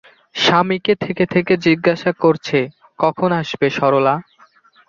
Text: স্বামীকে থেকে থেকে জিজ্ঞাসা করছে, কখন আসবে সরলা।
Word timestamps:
স্বামীকে 0.35 0.93
থেকে 1.03 1.23
থেকে 1.33 1.53
জিজ্ঞাসা 1.65 2.11
করছে, 2.23 2.59
কখন 2.99 3.29
আসবে 3.41 3.67
সরলা। 3.77 4.15